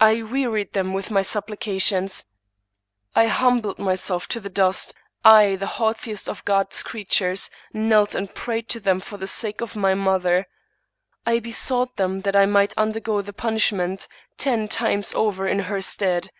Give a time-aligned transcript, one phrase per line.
[0.00, 2.26] I wearied them with my supplications.
[3.16, 8.68] I humbled myself to the dust; I, the haughtiest of God's creatures, knelt and prayed
[8.68, 10.46] to thein for the sak^ of my I.S2' Thomas De Quincey mother.
[11.26, 14.06] I besought them that I might undergo the punish ment
[14.38, 16.30] ten times over in her stead.